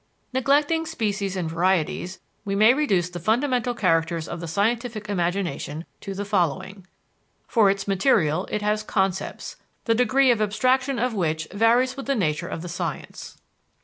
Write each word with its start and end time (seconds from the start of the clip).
Neglecting 0.33 0.87
species 0.87 1.35
and 1.35 1.47
varieties, 1.47 2.19
we 2.43 2.55
may 2.55 2.73
reduce 2.73 3.07
the 3.07 3.19
fundamental 3.19 3.75
characters 3.75 4.27
of 4.27 4.39
the 4.39 4.47
scientific 4.47 5.07
imagination 5.07 5.85
to 5.99 6.15
the 6.15 6.25
following: 6.25 6.87
For 7.47 7.69
its 7.69 7.87
material, 7.87 8.47
it 8.49 8.63
has 8.63 8.81
concepts, 8.81 9.57
the 9.85 9.93
degree 9.93 10.31
of 10.31 10.41
abstraction 10.41 10.97
of 10.97 11.13
which 11.13 11.47
varies 11.53 11.97
with 11.97 12.07
the 12.07 12.15
nature 12.15 12.47
of 12.47 12.63
the 12.63 12.67
science. 12.67 13.37